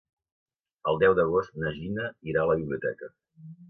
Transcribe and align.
El 0.93 0.97
deu 1.03 1.15
d'agost 1.21 1.63
na 1.67 1.77
Gina 1.79 2.09
irà 2.35 2.45
a 2.47 2.53
la 2.55 2.61
biblioteca. 2.65 3.17